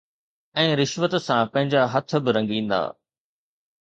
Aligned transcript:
۽ 0.61 0.69
رشوت 0.79 1.13
سان 1.25 1.41
پنهنجا 1.51 1.81
هٿ 1.93 2.09
به 2.25 2.29
رنگيندا. 2.39 2.81